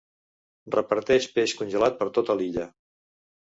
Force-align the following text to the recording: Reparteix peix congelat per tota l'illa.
Reparteix 0.75 1.27
peix 1.37 1.55
congelat 1.61 2.01
per 2.01 2.09
tota 2.19 2.39
l'illa. 2.43 2.69